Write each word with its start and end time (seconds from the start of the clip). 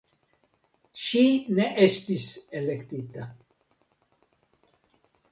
Ŝi 1.01 1.19
ne 1.59 1.67
estis 1.87 2.23
elektita. 2.59 3.27